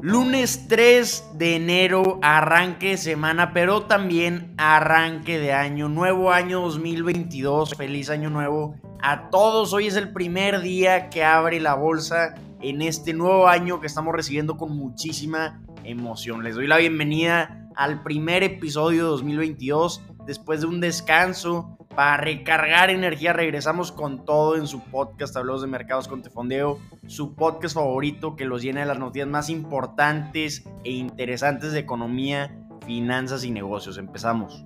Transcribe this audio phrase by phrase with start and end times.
[0.00, 5.88] Lunes 3 de enero, arranque de semana, pero también arranque de año.
[5.88, 7.74] Nuevo año 2022.
[7.74, 9.72] Feliz año nuevo a todos.
[9.72, 14.14] Hoy es el primer día que abre la bolsa en este nuevo año que estamos
[14.14, 16.44] recibiendo con muchísima emoción.
[16.44, 22.90] Les doy la bienvenida al primer episodio de 2022 después de un descanso para recargar
[22.90, 26.78] energía, regresamos con todo en su podcast Hablamos de Mercados con Tefondeo,
[27.08, 32.56] su podcast favorito que los llena de las noticias más importantes e interesantes de economía,
[32.86, 33.98] finanzas y negocios.
[33.98, 34.64] Empezamos.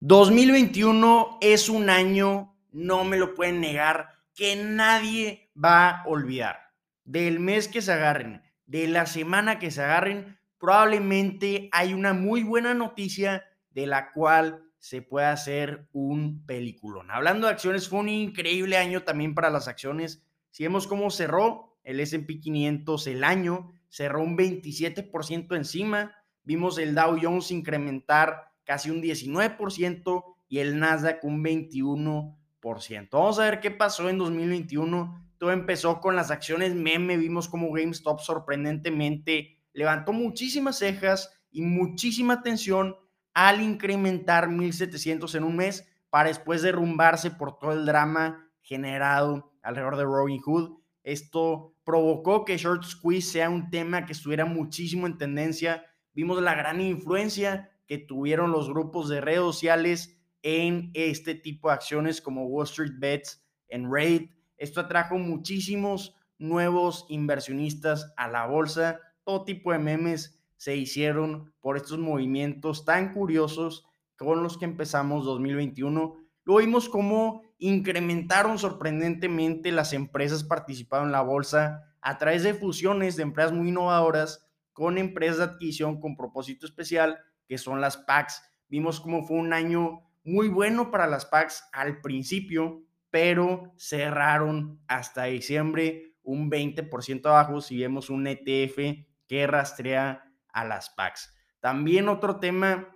[0.00, 6.70] 2021 es un año, no me lo pueden negar, que nadie va a olvidar.
[7.04, 12.42] Del mes que se agarren, de la semana que se agarren, probablemente hay una muy
[12.42, 17.10] buena noticia de la cual se puede hacer un peliculón.
[17.10, 20.24] Hablando de acciones, fue un increíble año también para las acciones.
[20.50, 26.16] Si vemos cómo cerró el SP 500 el año, cerró un 27% encima.
[26.44, 33.08] Vimos el Dow Jones incrementar casi un 19% y el Nasdaq un 21%.
[33.12, 35.28] Vamos a ver qué pasó en 2021.
[35.36, 37.18] Todo empezó con las acciones meme.
[37.18, 42.96] Vimos como GameStop sorprendentemente levantó muchísimas cejas y muchísima atención
[43.34, 49.96] al incrementar 1.700 en un mes para después derrumbarse por todo el drama generado alrededor
[49.96, 50.78] de Robin Hood.
[51.02, 55.84] Esto provocó que Short Squeeze sea un tema que estuviera muchísimo en tendencia.
[56.12, 61.74] Vimos la gran influencia que tuvieron los grupos de redes sociales en este tipo de
[61.74, 64.30] acciones como Wall Street Bets en Raid.
[64.56, 71.76] Esto atrajo muchísimos nuevos inversionistas a la bolsa todo tipo de memes se hicieron por
[71.76, 73.86] estos movimientos tan curiosos
[74.16, 76.16] con los que empezamos 2021.
[76.44, 83.16] Lo vimos cómo incrementaron sorprendentemente las empresas participaron en la bolsa a través de fusiones
[83.16, 88.42] de empresas muy innovadoras con empresas de adquisición con propósito especial, que son las PACs.
[88.68, 95.24] Vimos cómo fue un año muy bueno para las PACs al principio, pero cerraron hasta
[95.24, 97.60] diciembre un 20% abajo.
[97.60, 98.78] Si vemos un ETF
[99.26, 101.34] que rastrea a las PACs.
[101.60, 102.88] También otro tema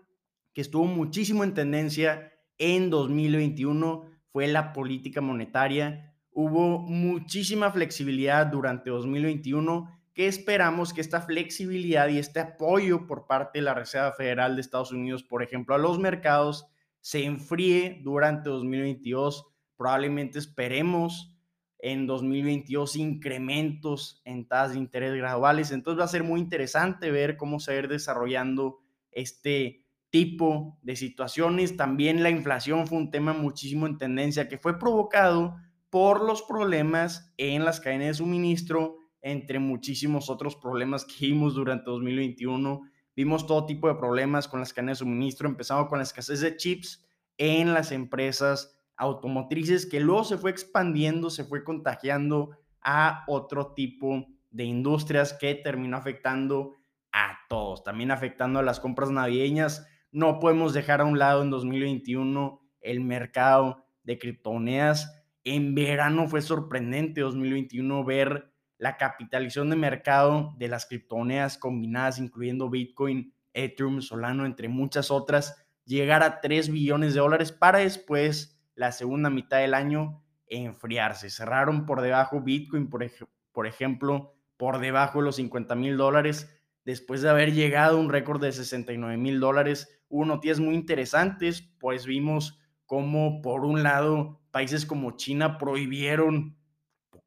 [0.52, 6.14] que estuvo muchísimo en tendencia en 2021 fue la política monetaria.
[6.30, 13.60] Hubo muchísima flexibilidad durante 2021 que esperamos que esta flexibilidad y este apoyo por parte
[13.60, 16.66] de la Reserva Federal de Estados Unidos, por ejemplo, a los mercados,
[17.00, 19.46] se enfríe durante 2022.
[19.76, 21.37] Probablemente esperemos
[21.78, 25.70] en 2022 incrementos en tasas de interés graduales.
[25.70, 28.80] Entonces va a ser muy interesante ver cómo se va desarrollando
[29.10, 31.76] este tipo de situaciones.
[31.76, 35.56] También la inflación fue un tema muchísimo en tendencia que fue provocado
[35.90, 41.90] por los problemas en las cadenas de suministro, entre muchísimos otros problemas que vimos durante
[41.90, 42.82] 2021.
[43.16, 46.56] Vimos todo tipo de problemas con las cadenas de suministro, empezando con la escasez de
[46.56, 47.04] chips
[47.36, 52.50] en las empresas automotrices que luego se fue expandiendo, se fue contagiando
[52.82, 56.74] a otro tipo de industrias que terminó afectando
[57.12, 59.86] a todos, también afectando a las compras navideñas.
[60.10, 65.22] No podemos dejar a un lado en 2021 el mercado de criptomonedas.
[65.44, 72.70] En verano fue sorprendente 2021 ver la capitalización de mercado de las criptomonedas combinadas, incluyendo
[72.70, 78.92] Bitcoin, Ethereum, Solano, entre muchas otras, llegar a 3 billones de dólares para después la
[78.92, 81.30] segunda mitad del año enfriarse.
[81.30, 83.04] Cerraron por debajo Bitcoin, por,
[83.52, 86.48] por ejemplo, por debajo de los 50 mil dólares,
[86.84, 90.00] después de haber llegado a un récord de 69 mil dólares.
[90.08, 96.56] Hubo noticias muy interesantes, pues vimos cómo, por un lado, países como China prohibieron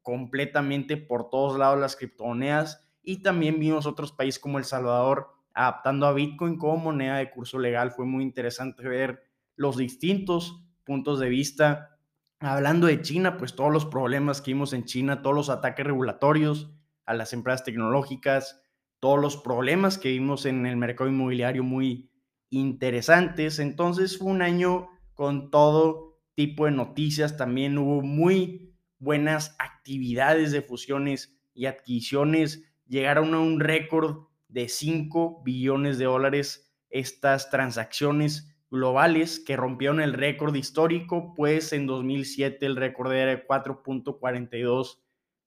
[0.00, 6.06] completamente por todos lados las criptomonedas y también vimos otros países como El Salvador adaptando
[6.06, 7.90] a Bitcoin como moneda de curso legal.
[7.90, 9.22] Fue muy interesante ver
[9.54, 11.98] los distintos puntos de vista.
[12.40, 16.72] Hablando de China, pues todos los problemas que vimos en China, todos los ataques regulatorios
[17.06, 18.62] a las empresas tecnológicas,
[19.00, 22.10] todos los problemas que vimos en el mercado inmobiliario muy
[22.50, 23.58] interesantes.
[23.58, 27.36] Entonces fue un año con todo tipo de noticias.
[27.36, 32.64] También hubo muy buenas actividades de fusiones y adquisiciones.
[32.86, 40.14] Llegaron a un récord de 5 billones de dólares estas transacciones globales que rompieron el
[40.14, 44.98] récord histórico, pues en 2007 el récord era de 4.42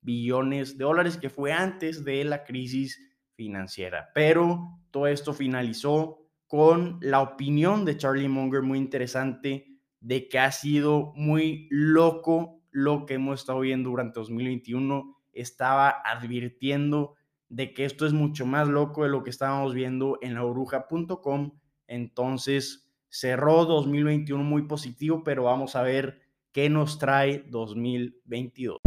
[0.01, 3.01] billones de dólares, que fue antes de la crisis
[3.33, 4.11] financiera.
[4.13, 10.51] Pero todo esto finalizó con la opinión de Charlie Munger muy interesante de que ha
[10.51, 15.17] sido muy loco lo que hemos estado viendo durante 2021.
[15.33, 17.15] estaba advirtiendo
[17.49, 20.43] de que esto es mucho más loco de lo que estábamos viendo en la
[21.87, 22.84] Entonces
[23.17, 26.19] cerró 2021 muy positivo, pero vamos a ver
[26.51, 28.79] qué nos trae 2022.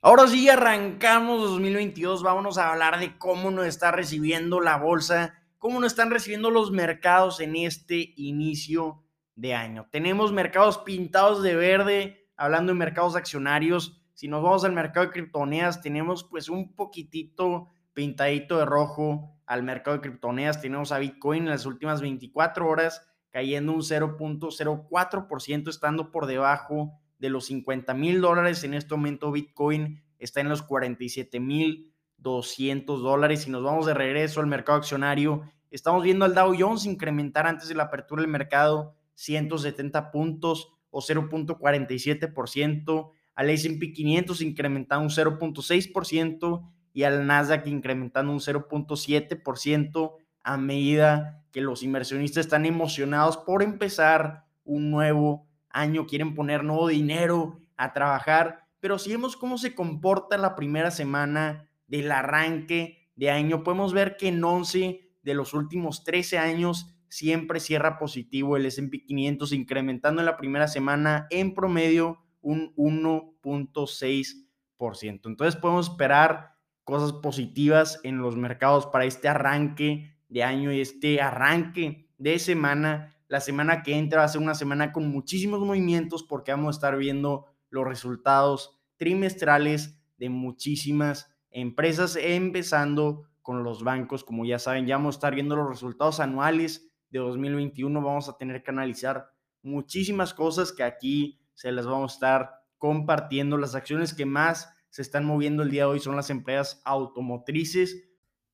[0.00, 2.22] Ahora sí, arrancamos 2022.
[2.22, 6.70] Vámonos a hablar de cómo nos está recibiendo la bolsa, cómo nos están recibiendo los
[6.70, 9.02] mercados en este inicio
[9.34, 9.86] de año.
[9.90, 14.00] Tenemos mercados pintados de verde, hablando de mercados accionarios.
[14.14, 19.62] Si nos vamos al mercado de criptomonedas, tenemos pues un poquitito pintadito de rojo al
[19.62, 20.60] mercado de criptomonedas.
[20.60, 27.30] Tenemos a Bitcoin en las últimas 24 horas cayendo un 0.04%, estando por debajo de
[27.30, 28.62] los 50 mil dólares.
[28.64, 33.42] En este momento Bitcoin está en los 47 mil 200 dólares.
[33.42, 37.68] Si nos vamos de regreso al mercado accionario, estamos viendo al Dow Jones incrementar antes
[37.68, 46.70] de la apertura del mercado 170 puntos o 0.47%, al S&P 500 incrementando un 0.6%
[46.94, 50.14] y al Nasdaq incrementando un 0.7%
[50.44, 56.88] a medida que los inversionistas están emocionados por empezar un nuevo año, quieren poner nuevo
[56.88, 63.30] dinero a trabajar, pero si vemos cómo se comporta la primera semana del arranque de
[63.30, 68.64] año, podemos ver que en 11 de los últimos 13 años siempre cierra positivo el
[68.66, 75.20] S&P 500, incrementando en la primera semana en promedio un 1.6%.
[75.24, 76.53] Entonces podemos esperar
[76.84, 83.16] cosas positivas en los mercados para este arranque de año y este arranque de semana.
[83.28, 86.78] La semana que entra va a ser una semana con muchísimos movimientos porque vamos a
[86.78, 94.24] estar viendo los resultados trimestrales de muchísimas empresas, empezando con los bancos.
[94.24, 98.02] Como ya saben, ya vamos a estar viendo los resultados anuales de 2021.
[98.02, 99.30] Vamos a tener que analizar
[99.62, 103.56] muchísimas cosas que aquí se las vamos a estar compartiendo.
[103.56, 108.04] Las acciones que más se están moviendo el día de hoy son las empresas automotrices.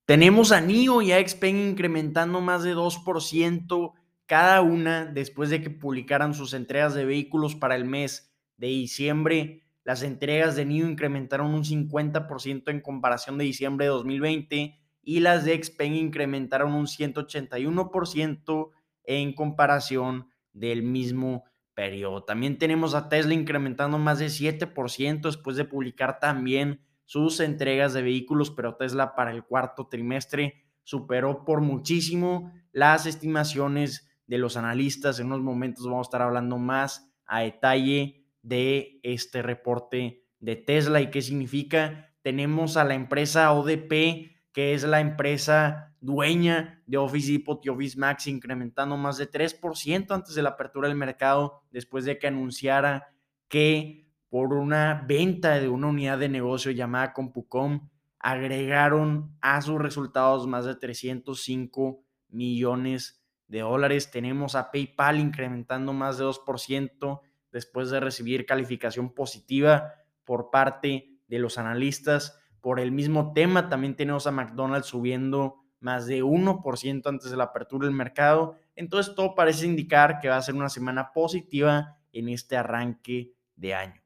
[0.07, 3.93] Tenemos a NIO y a Xpeng incrementando más de 2%
[4.25, 9.61] cada una después de que publicaran sus entregas de vehículos para el mes de diciembre.
[9.83, 15.45] Las entregas de NIO incrementaron un 50% en comparación de diciembre de 2020 y las
[15.45, 18.69] de Xpeng incrementaron un 181%
[19.03, 22.23] en comparación del mismo periodo.
[22.23, 28.01] También tenemos a Tesla incrementando más de 7% después de publicar también sus entregas de
[28.01, 35.19] vehículos, pero Tesla para el cuarto trimestre superó por muchísimo las estimaciones de los analistas.
[35.19, 41.01] En unos momentos vamos a estar hablando más a detalle de este reporte de Tesla
[41.01, 42.15] y qué significa.
[42.21, 47.97] Tenemos a la empresa ODP que es la empresa dueña de Office Depot y Office
[47.97, 53.13] Max, incrementando más de 3% antes de la apertura del mercado, después de que anunciara
[53.47, 60.47] que por una venta de una unidad de negocio llamada CompuCom, agregaron a sus resultados
[60.47, 64.11] más de 305 millones de dólares.
[64.11, 67.21] Tenemos a PayPal incrementando más de 2%
[67.51, 73.69] después de recibir calificación positiva por parte de los analistas por el mismo tema.
[73.69, 78.55] También tenemos a McDonald's subiendo más de 1% antes de la apertura del mercado.
[78.75, 83.73] Entonces todo parece indicar que va a ser una semana positiva en este arranque de
[83.73, 84.01] año.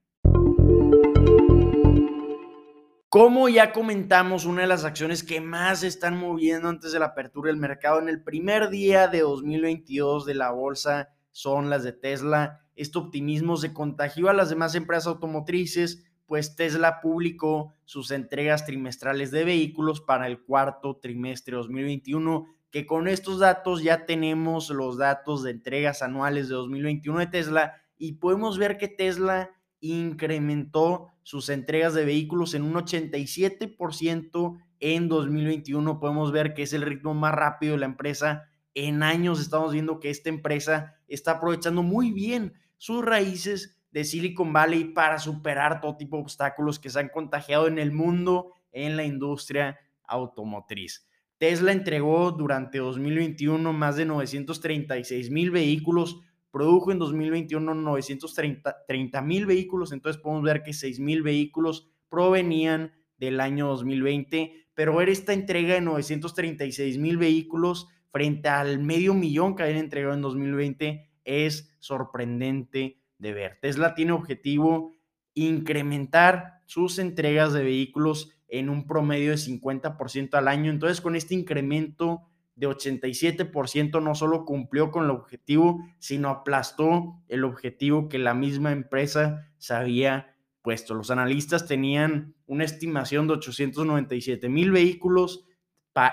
[3.10, 7.06] Como ya comentamos, una de las acciones que más se están moviendo antes de la
[7.06, 11.94] apertura del mercado en el primer día de 2022 de la bolsa son las de
[11.94, 12.66] Tesla.
[12.76, 19.32] Este optimismo se contagió a las demás empresas automotrices pues Tesla publicó sus entregas trimestrales
[19.32, 25.44] de vehículos para el cuarto trimestre 2021, que con estos datos ya tenemos los datos
[25.44, 31.94] de entregas anuales de 2021 de Tesla y podemos ver que Tesla incrementó sus entregas
[31.94, 36.00] de vehículos en un 87% en 2021.
[36.00, 38.50] Podemos ver que es el ritmo más rápido de la empresa.
[38.74, 44.52] En años estamos viendo que esta empresa está aprovechando muy bien sus raíces de Silicon
[44.52, 48.98] Valley para superar todo tipo de obstáculos que se han contagiado en el mundo en
[48.98, 51.08] la industria automotriz.
[51.38, 56.20] Tesla entregó durante 2021 más de 936 mil vehículos,
[56.52, 63.40] produjo en 2021 930 mil vehículos, entonces podemos ver que 6 mil vehículos provenían del
[63.40, 69.64] año 2020, pero ver esta entrega de 936 mil vehículos frente al medio millón que
[69.64, 73.58] habían entregado en 2020 es sorprendente de ver.
[73.62, 74.94] Tesla tiene objetivo
[75.34, 80.72] incrementar sus entregas de vehículos en un promedio de 50% al año.
[80.72, 87.44] Entonces, con este incremento de 87% no solo cumplió con el objetivo, sino aplastó el
[87.44, 90.96] objetivo que la misma empresa se había puesto.
[90.96, 95.46] Los analistas tenían una estimación de 897 mil vehículos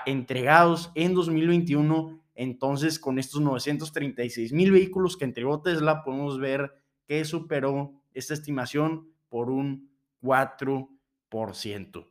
[0.05, 2.21] entregados en 2021.
[2.35, 6.82] Entonces, con estos 936 mil vehículos que entregó Tesla, podemos ver
[7.25, 9.91] superó esta estimación por un
[10.21, 12.07] 4%.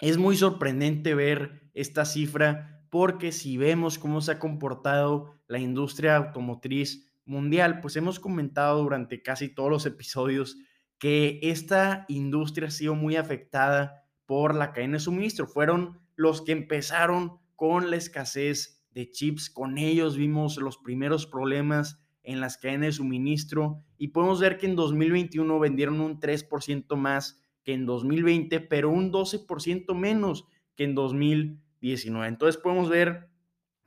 [0.00, 6.16] Es muy sorprendente ver esta cifra porque si vemos cómo se ha comportado la industria
[6.16, 10.56] automotriz mundial, pues hemos comentado durante casi todos los episodios
[10.98, 15.46] que esta industria ha sido muy afectada por la cadena de suministro.
[15.46, 19.50] Fueron los que empezaron con la escasez de chips.
[19.50, 24.66] Con ellos vimos los primeros problemas en las cadenas de suministro y podemos ver que
[24.66, 30.94] en 2021 vendieron un 3% más que en 2020, pero un 12% menos que en
[30.94, 32.28] 2019.
[32.28, 33.28] Entonces podemos ver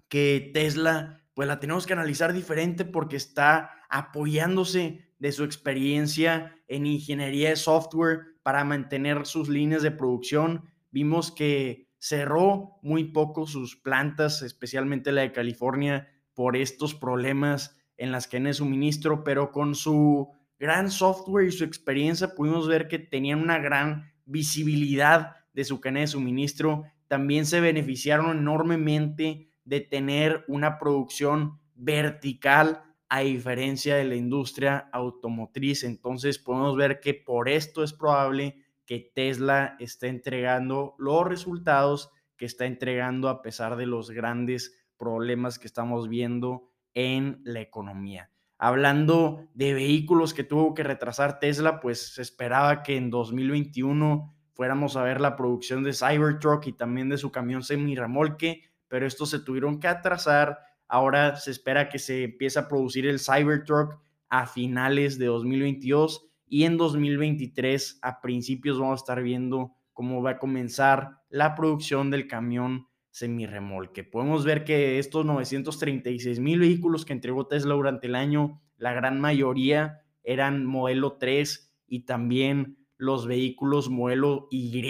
[0.09, 6.85] que Tesla, pues la tenemos que analizar diferente porque está apoyándose de su experiencia en
[6.85, 10.65] ingeniería de software para mantener sus líneas de producción.
[10.91, 18.11] Vimos que cerró muy poco sus plantas, especialmente la de California, por estos problemas en
[18.11, 22.97] las que de suministro, pero con su gran software y su experiencia pudimos ver que
[22.97, 26.83] tenían una gran visibilidad de su cadena de suministro.
[27.07, 35.83] También se beneficiaron enormemente de tener una producción vertical a diferencia de la industria automotriz.
[35.83, 42.45] Entonces podemos ver que por esto es probable que Tesla esté entregando los resultados que
[42.45, 48.31] está entregando a pesar de los grandes problemas que estamos viendo en la economía.
[48.57, 54.95] Hablando de vehículos que tuvo que retrasar Tesla, pues se esperaba que en 2021 fuéramos
[54.95, 59.39] a ver la producción de Cybertruck y también de su camión semi-remolque, pero estos se
[59.39, 60.59] tuvieron que atrasar.
[60.87, 66.65] Ahora se espera que se empiece a producir el Cybertruck a finales de 2022 y
[66.65, 72.27] en 2023 a principios vamos a estar viendo cómo va a comenzar la producción del
[72.27, 74.03] camión semirremolque.
[74.03, 79.19] Podemos ver que estos 936 mil vehículos que entregó Tesla durante el año, la gran
[79.19, 84.81] mayoría eran modelo 3 y también los vehículos modelo Y.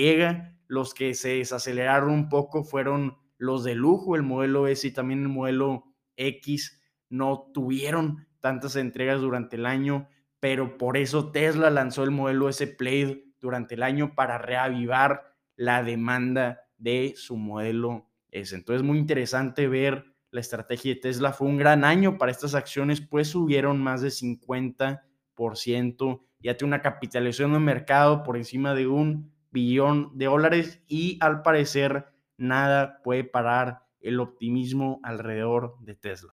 [0.67, 5.23] Los que se desaceleraron un poco fueron los de lujo, el modelo S y también
[5.23, 5.85] el modelo
[6.15, 6.79] X.
[7.09, 10.07] No tuvieron tantas entregas durante el año,
[10.39, 15.83] pero por eso Tesla lanzó el modelo S Plaid durante el año para reavivar la
[15.83, 18.53] demanda de su modelo es.
[18.53, 21.33] Entonces, muy interesante ver la estrategia de Tesla.
[21.33, 26.21] Fue un gran año para estas acciones, pues subieron más de 50%.
[26.39, 31.41] Ya tiene una capitalización de mercado por encima de un billón de dólares y al
[31.41, 32.07] parecer
[32.37, 36.33] nada puede parar el optimismo alrededor de Tesla.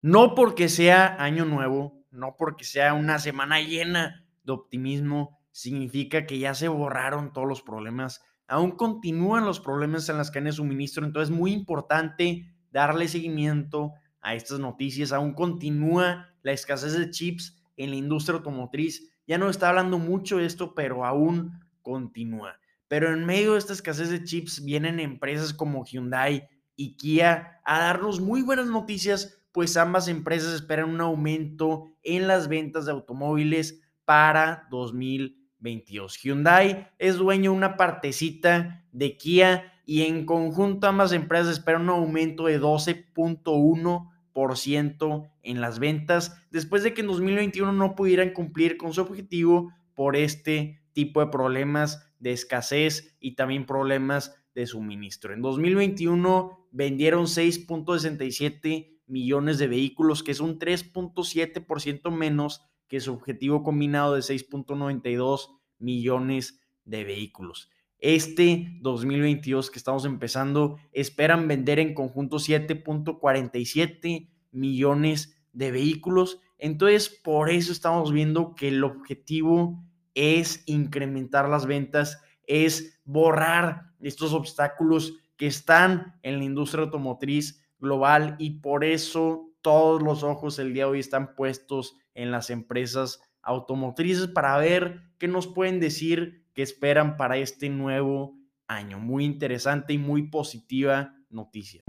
[0.00, 6.38] No porque sea año nuevo, no porque sea una semana llena de optimismo, significa que
[6.38, 11.04] ya se borraron todos los problemas aún continúan los problemas en las cadenas de suministro,
[11.04, 17.62] entonces es muy importante darle seguimiento a estas noticias, aún continúa la escasez de chips
[17.76, 22.58] en la industria automotriz, ya no está hablando mucho de esto, pero aún continúa.
[22.88, 27.78] Pero en medio de esta escasez de chips vienen empresas como Hyundai y Kia a
[27.80, 33.82] darnos muy buenas noticias, pues ambas empresas esperan un aumento en las ventas de automóviles
[34.04, 35.37] para 2020.
[35.60, 36.18] 22.
[36.18, 41.90] Hyundai es dueño de una partecita de Kia y en conjunto ambas empresas esperan un
[41.90, 48.92] aumento de 12.1% en las ventas después de que en 2021 no pudieran cumplir con
[48.92, 55.32] su objetivo por este tipo de problemas de escasez y también problemas de suministro.
[55.32, 63.62] En 2021 vendieron 6.67 millones de vehículos, que es un 3.7% menos que su objetivo
[63.62, 67.70] combinado de 6.92 millones de vehículos.
[67.98, 76.40] Este 2022 que estamos empezando, esperan vender en conjunto 7.47 millones de vehículos.
[76.58, 79.82] Entonces, por eso estamos viendo que el objetivo
[80.14, 88.36] es incrementar las ventas, es borrar estos obstáculos que están en la industria automotriz global
[88.38, 93.20] y por eso todos los ojos el día de hoy están puestos en las empresas
[93.42, 98.98] automotrices para ver qué nos pueden decir que esperan para este nuevo año.
[98.98, 101.84] Muy interesante y muy positiva noticia.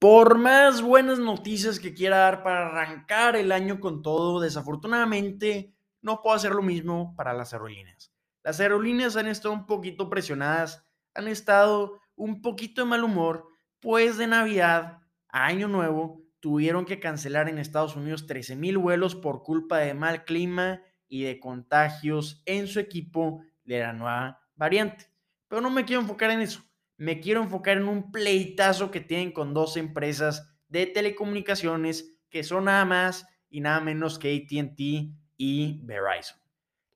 [0.00, 6.22] Por más buenas noticias que quiera dar para arrancar el año con todo, desafortunadamente no
[6.22, 8.12] puedo hacer lo mismo para las aerolíneas.
[8.42, 13.46] Las aerolíneas han estado un poquito presionadas, han estado un poquito de mal humor,
[13.78, 19.14] pues de Navidad a Año Nuevo tuvieron que cancelar en Estados Unidos 13 mil vuelos
[19.14, 25.06] por culpa de mal clima y de contagios en su equipo de la nueva variante.
[25.48, 26.62] Pero no me quiero enfocar en eso.
[26.96, 32.64] Me quiero enfocar en un pleitazo que tienen con dos empresas de telecomunicaciones que son
[32.64, 34.80] nada más y nada menos que ATT
[35.36, 36.38] y Verizon.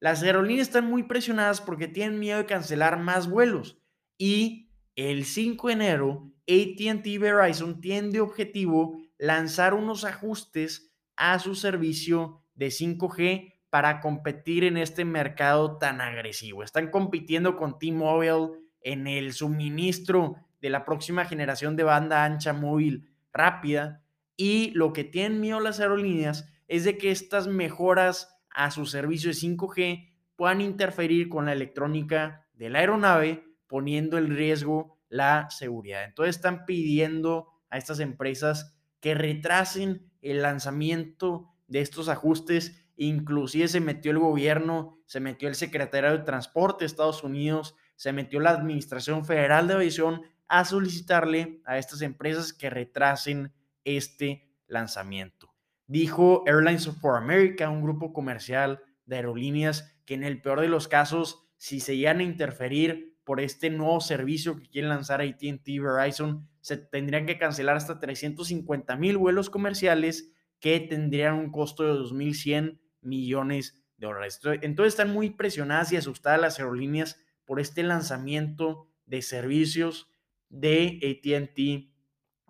[0.00, 3.78] Las aerolíneas están muy presionadas porque tienen miedo de cancelar más vuelos
[4.18, 11.38] y el 5 de enero ATT y Verizon tienen de objetivo lanzar unos ajustes a
[11.38, 16.64] su servicio de 5G para competir en este mercado tan agresivo.
[16.64, 18.48] Están compitiendo con T-Mobile
[18.80, 24.02] en el suministro de la próxima generación de banda ancha móvil rápida
[24.36, 29.30] y lo que tienen miedo las aerolíneas es de que estas mejoras a su servicio
[29.30, 36.02] de 5G puedan interferir con la electrónica de la aeronave, poniendo en riesgo la seguridad.
[36.02, 42.86] Entonces están pidiendo a estas empresas que retrasen el lanzamiento de estos ajustes.
[42.96, 48.12] Inclusive se metió el gobierno, se metió el secretario de Transporte de Estados Unidos, se
[48.12, 53.52] metió la Administración Federal de Aviación a solicitarle a estas empresas que retrasen
[53.84, 55.52] este lanzamiento.
[55.88, 60.86] Dijo Airlines for America, un grupo comercial de aerolíneas, que en el peor de los
[60.86, 66.48] casos, si se llegan a interferir por este nuevo servicio que quieren lanzar ATT Verizon,
[66.62, 72.80] se tendrían que cancelar hasta 350 mil vuelos comerciales que tendrían un costo de 2.100
[73.02, 74.40] millones de dólares.
[74.62, 80.08] Entonces están muy presionadas y asustadas las aerolíneas por este lanzamiento de servicios
[80.48, 81.92] de ATT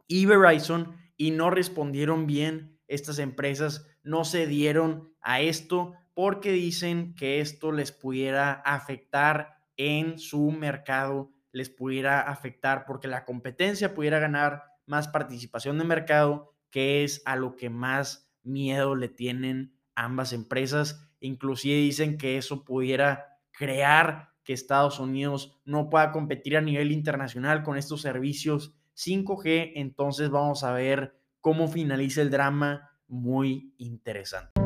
[0.07, 7.15] y Verizon y no respondieron bien estas empresas, no se dieron a esto porque dicen
[7.15, 14.19] que esto les pudiera afectar en su mercado les pudiera afectar porque la competencia pudiera
[14.19, 20.33] ganar más participación de mercado, que es a lo que más miedo le tienen ambas
[20.33, 21.09] empresas.
[21.21, 27.63] Inclusive dicen que eso pudiera crear que Estados Unidos no pueda competir a nivel internacional
[27.63, 29.73] con estos servicios 5G.
[29.77, 32.91] Entonces vamos a ver cómo finaliza el drama.
[33.07, 34.62] Muy interesante.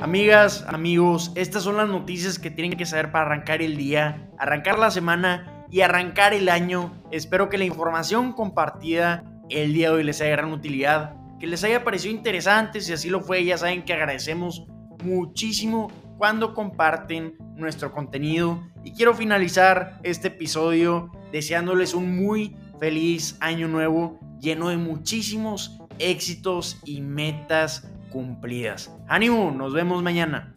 [0.00, 4.78] Amigas, amigos, estas son las noticias que tienen que saber para arrancar el día, arrancar
[4.78, 6.92] la semana y arrancar el año.
[7.10, 11.64] Espero que la información compartida el día de hoy les haya gran utilidad, que les
[11.64, 12.80] haya parecido interesante.
[12.80, 14.68] Si así lo fue, ya saben que agradecemos
[15.02, 18.62] muchísimo cuando comparten nuestro contenido.
[18.84, 26.80] Y quiero finalizar este episodio deseándoles un muy feliz año nuevo lleno de muchísimos éxitos
[26.84, 28.90] y metas cumplidas.
[29.08, 30.52] Ánimo, nos vemos mañana.